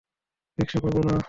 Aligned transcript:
রিকশা 0.57 0.79
পাবো 0.83 1.01
না। 1.07 1.15